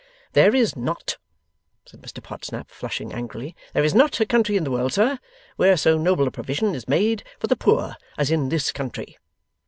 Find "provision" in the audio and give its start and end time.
6.31-6.73